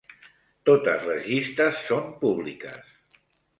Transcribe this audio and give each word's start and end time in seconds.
Totes 0.69 1.05
les 1.09 1.27
llistes 1.33 1.85
són 1.91 2.11
públiques. 2.25 2.93